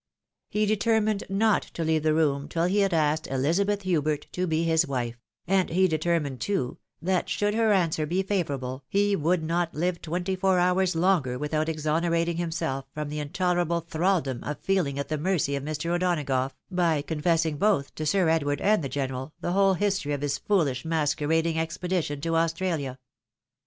[0.49, 2.39] He determined not to leave the 3G2 THE WIDOW MAKRIED.
[2.39, 6.79] room till he had asked Elizabeth Hubert to be his wife— and he determined, too,
[7.03, 11.69] that should her answer be favourable, he would not live twenty fom' hours longer without
[11.69, 15.91] exonerating himself from the intolerable thraldom of feeling at the mercy of Mr.
[15.91, 20.39] O'Donagough, by confessing both to Sir Edward and the genei'al the whole history of his
[20.39, 22.97] foolish masquerading expedition to Australia.